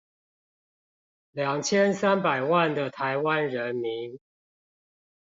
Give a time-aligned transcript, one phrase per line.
[1.31, 4.17] 兩千三百萬的臺灣人民